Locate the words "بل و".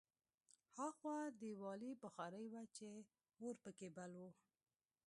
3.95-4.21